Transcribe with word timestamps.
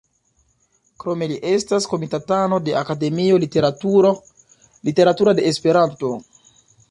Krome 1.01 1.27
li 1.31 1.35
estas 1.49 1.85
komitatano 1.91 2.59
de 2.69 2.73
Akademio 2.79 3.37
Literatura 3.45 5.35
de 5.41 5.47
Esperanto. 5.51 6.11